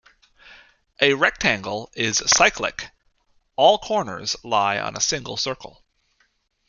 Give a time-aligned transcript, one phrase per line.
[0.99, 2.89] A rectangle is cyclic:
[3.55, 5.83] all corners lie on a single circle.